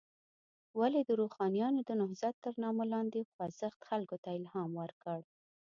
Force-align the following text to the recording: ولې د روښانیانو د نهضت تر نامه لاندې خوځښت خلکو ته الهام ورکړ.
ولې 0.79 1.01
د 1.05 1.09
روښانیانو 1.21 1.79
د 1.85 1.89
نهضت 2.01 2.35
تر 2.45 2.53
نامه 2.63 2.83
لاندې 2.93 3.27
خوځښت 3.31 3.79
خلکو 3.89 4.15
ته 4.23 4.29
الهام 4.39 4.71
ورکړ. 4.81 5.19